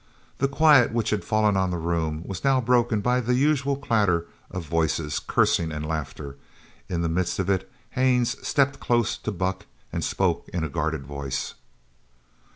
[0.39, 4.25] The quiet which had fallen on the room was now broken by the usual clatter
[4.49, 6.37] of voices, cursing, and laughter.
[6.89, 11.05] In the midst of it Haines stepped close to Buck and spoke in a guarded
[11.05, 11.53] voice.